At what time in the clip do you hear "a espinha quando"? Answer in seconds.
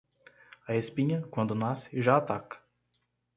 0.67-1.53